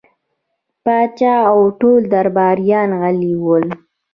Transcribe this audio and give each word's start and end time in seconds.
پاچا 0.83 1.35
او 1.51 1.59
ټول 1.79 2.01
درباريان 2.13 2.89
غلي 3.01 3.33
ول. 3.43 3.65